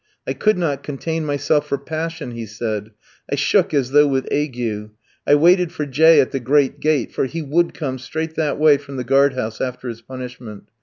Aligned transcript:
"I 0.25 0.33
could 0.33 0.57
not 0.57 0.81
contain 0.81 1.25
myself 1.27 1.67
for 1.67 1.77
passion," 1.77 2.31
he 2.31 2.47
said, 2.47 2.89
"I 3.31 3.35
shook 3.35 3.71
as 3.71 3.91
though 3.91 4.07
with 4.07 4.27
ague. 4.33 4.89
I 5.27 5.35
waited 5.35 5.71
for 5.71 5.85
J 5.85 6.13
ski 6.15 6.21
at 6.21 6.31
the 6.31 6.39
great 6.39 6.79
gate, 6.79 7.13
for 7.13 7.25
he 7.27 7.43
would 7.43 7.75
come 7.75 7.99
straight 7.99 8.33
that 8.33 8.57
way 8.57 8.77
from 8.77 8.95
the 8.97 9.03
guard 9.03 9.33
house 9.35 9.61
after 9.61 9.87
his 9.89 10.01
punishment. 10.01 10.69